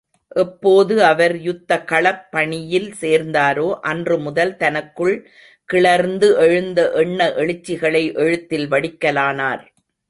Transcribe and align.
எப்போது 0.35 1.03
அவர் 1.03 1.35
யுத்தகளப் 1.35 2.23
பணியில் 2.31 2.93
சேர்ந்தாரோ, 3.01 3.79
அன்று 3.81 4.19
முதல் 4.19 4.57
தனக்குள் 4.57 5.29
கிளர்ந்து 5.65 6.35
எழுந்த 6.37 6.91
எண்ண 6.91 7.33
எழுச்சிகளை 7.35 8.13
எழுத்தில் 8.15 8.71
வடிக்கலானார். 8.71 9.67